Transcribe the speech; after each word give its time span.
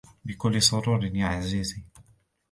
بكل 0.25 0.61
سرور, 0.61 1.05
يا 1.05 1.25
عزيزي. 1.25 1.83